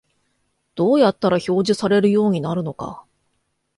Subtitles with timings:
[0.73, 3.05] どうやったら表示されるようになるのか